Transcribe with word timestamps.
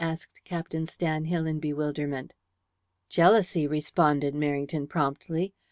asked 0.03 0.43
Captain 0.43 0.87
Stanhill 0.87 1.47
in 1.47 1.59
bewilderment. 1.59 2.33
"Jealousy," 3.07 3.67
responded 3.67 4.33
Merrington 4.33 4.89
promptly. 4.89 5.53